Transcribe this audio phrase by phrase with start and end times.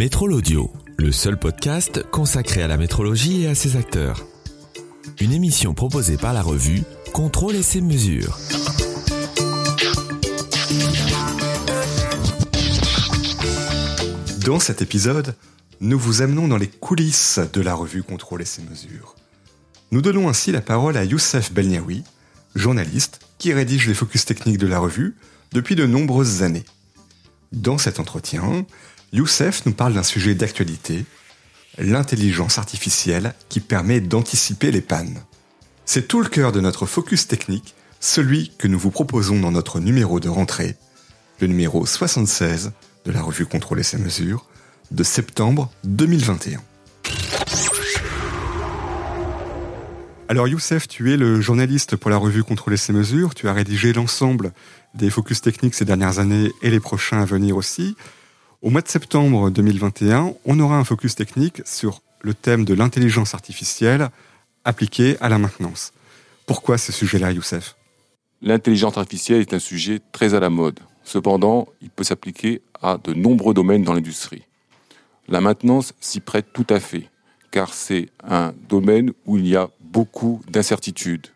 [0.00, 4.24] Métrol Audio, le seul podcast consacré à la métrologie et à ses acteurs.
[5.20, 8.38] Une émission proposée par la revue Contrôle et ses mesures.
[14.42, 15.34] Dans cet épisode,
[15.82, 19.16] nous vous amenons dans les coulisses de la revue Contrôle et ses mesures.
[19.90, 22.04] Nous donnons ainsi la parole à Youssef Belniaoui,
[22.54, 25.14] journaliste qui rédige les focus techniques de la revue
[25.52, 26.64] depuis de nombreuses années.
[27.52, 28.64] Dans cet entretien,
[29.12, 31.04] Youssef nous parle d'un sujet d'actualité,
[31.78, 35.22] l'intelligence artificielle qui permet d'anticiper les pannes.
[35.84, 39.80] C'est tout le cœur de notre focus technique, celui que nous vous proposons dans notre
[39.80, 40.76] numéro de rentrée,
[41.40, 42.70] le numéro 76
[43.04, 44.46] de la revue Contrôler ses mesures,
[44.92, 46.60] de septembre 2021.
[50.28, 53.92] Alors Youssef, tu es le journaliste pour la revue Contrôler ses mesures, tu as rédigé
[53.92, 54.52] l'ensemble
[54.94, 57.96] des focus techniques ces dernières années et les prochains à venir aussi.
[58.62, 63.32] Au mois de septembre 2021, on aura un focus technique sur le thème de l'intelligence
[63.32, 64.10] artificielle
[64.66, 65.94] appliquée à la maintenance.
[66.44, 67.74] Pourquoi ce sujet-là, Youssef?
[68.42, 70.78] L'intelligence artificielle est un sujet très à la mode.
[71.04, 74.42] Cependant, il peut s'appliquer à de nombreux domaines dans l'industrie.
[75.26, 77.08] La maintenance s'y prête tout à fait,
[77.50, 81.28] car c'est un domaine où il y a beaucoup d'incertitudes.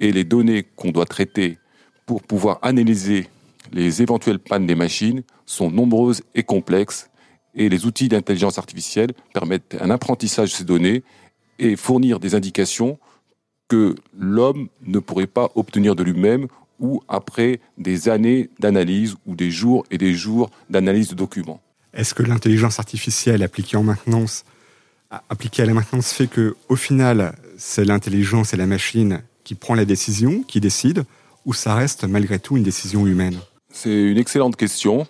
[0.00, 1.56] Et les données qu'on doit traiter
[2.04, 3.28] pour pouvoir analyser
[3.74, 7.10] les éventuelles pannes des machines sont nombreuses et complexes
[7.56, 11.02] et les outils d'intelligence artificielle permettent un apprentissage de ces données
[11.58, 12.98] et fournir des indications
[13.68, 16.46] que l'homme ne pourrait pas obtenir de lui-même
[16.78, 21.60] ou après des années d'analyse ou des jours et des jours d'analyse de documents.
[21.92, 24.44] Est-ce que l'intelligence artificielle appliquée en maintenance,
[25.28, 29.74] appliquée à la maintenance fait que au final, c'est l'intelligence et la machine qui prend
[29.74, 31.04] la décision, qui décide,
[31.44, 33.38] ou ça reste malgré tout une décision humaine?
[33.74, 35.06] C'est une excellente question.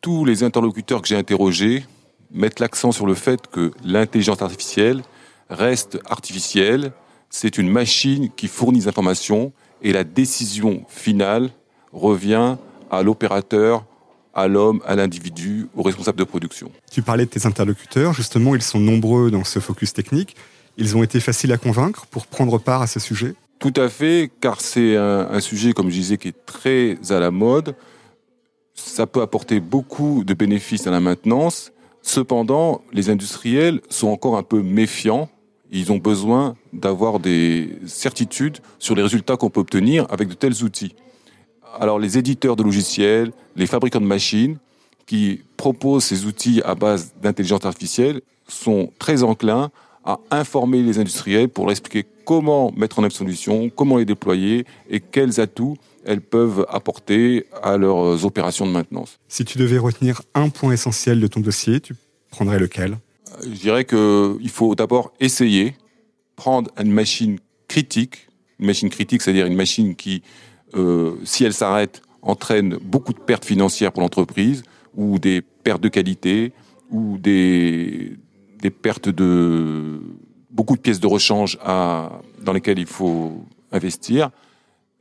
[0.00, 1.84] Tous les interlocuteurs que j'ai interrogés
[2.32, 5.02] mettent l'accent sur le fait que l'intelligence artificielle
[5.50, 6.92] reste artificielle.
[7.28, 11.50] C'est une machine qui fournit des informations et la décision finale
[11.92, 12.56] revient
[12.90, 13.84] à l'opérateur,
[14.32, 16.72] à l'homme, à l'individu, au responsable de production.
[16.90, 20.34] Tu parlais de tes interlocuteurs, justement, ils sont nombreux dans ce focus technique.
[20.78, 23.34] Ils ont été faciles à convaincre pour prendre part à ce sujet
[23.72, 27.32] tout à fait, car c'est un, sujet, comme je disais, qui est très à la
[27.32, 27.74] mode.
[28.74, 31.72] Ça peut apporter beaucoup de bénéfices à la maintenance.
[32.00, 35.28] Cependant, les industriels sont encore un peu méfiants.
[35.72, 40.62] Ils ont besoin d'avoir des certitudes sur les résultats qu'on peut obtenir avec de tels
[40.62, 40.94] outils.
[41.80, 44.58] Alors, les éditeurs de logiciels, les fabricants de machines,
[45.06, 49.70] qui proposent ces outils à base d'intelligence artificielle, sont très enclins
[50.06, 54.64] à informer les industriels pour leur expliquer comment mettre en œuvre solution, comment les déployer
[54.88, 59.18] et quels atouts elles peuvent apporter à leurs opérations de maintenance.
[59.28, 61.94] Si tu devais retenir un point essentiel de ton dossier, tu
[62.30, 62.98] prendrais lequel?
[63.42, 65.74] Je dirais qu'il faut d'abord essayer,
[66.36, 67.38] prendre une machine
[67.68, 68.28] critique,
[68.60, 70.22] une machine critique, c'est-à-dire une machine qui,
[70.74, 74.62] euh, si elle s'arrête, entraîne beaucoup de pertes financières pour l'entreprise,
[74.94, 76.52] ou des pertes de qualité,
[76.90, 78.16] ou des,
[78.60, 80.00] des pertes de
[80.50, 84.30] beaucoup de pièces de rechange dans lesquelles il faut investir.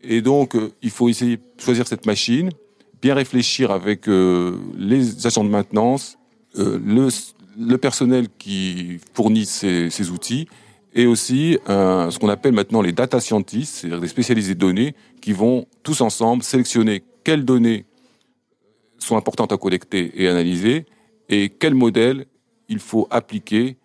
[0.04, 2.50] Et donc, euh, il faut essayer de choisir cette machine,
[3.02, 6.18] bien réfléchir avec euh, les agents de maintenance,
[6.58, 6.80] euh,
[7.58, 10.48] le, personnel qui fournit ces, outils,
[10.94, 15.34] et aussi ce qu'on appelle maintenant les data scientists, c'est-à-dire des spécialistes des données, qui
[15.34, 17.86] vont tous ensemble sélectionner quelles données
[18.98, 20.86] sont importantes à collecter et analyser,
[21.30, 22.26] et quels modèles
[22.70, 23.78] il faut appliquer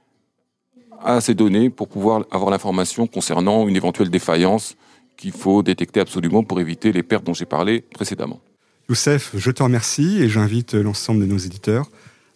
[1.03, 4.77] à ces données pour pouvoir avoir l'information concernant une éventuelle défaillance
[5.17, 8.41] qu'il faut détecter absolument pour éviter les pertes dont j'ai parlé précédemment.
[8.89, 11.91] Youssef, je te remercie et j'invite l'ensemble de nos éditeurs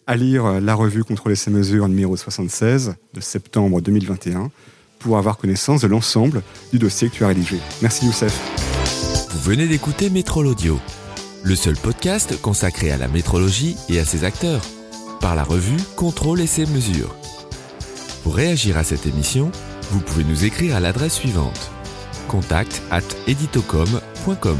[0.07, 4.51] à lire la revue Contrôler ces mesures numéro 76 de septembre 2021
[4.99, 6.41] pour avoir connaissance de l'ensemble
[6.71, 7.57] du dossier que tu as rédigé.
[7.81, 8.39] Merci Youssef.
[9.31, 10.79] Vous venez d'écouter Métrol Audio,
[11.43, 14.61] le seul podcast consacré à la métrologie et à ses acteurs
[15.25, 17.15] par la revue Contrôle et ses mesures.
[18.21, 19.51] Pour réagir à cette émission,
[19.89, 21.71] vous pouvez nous écrire à l'adresse suivante
[22.27, 24.59] contact at editocom.com.